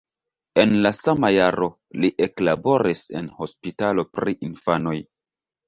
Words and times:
En 0.61 0.71
la 0.85 0.91
sama 0.99 1.29
jaro 1.35 1.67
li 1.99 2.11
eklaboris 2.29 3.05
en 3.21 3.29
hospitalo 3.43 4.09
pri 4.19 4.37
infanoj. 4.51 4.99